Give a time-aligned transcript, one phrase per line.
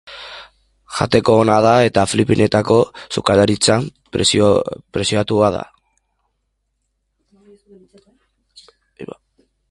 [0.99, 2.77] Jateko ona da eta Filipinetako
[3.17, 3.85] sukaldaritzan
[4.15, 5.61] preziatua da.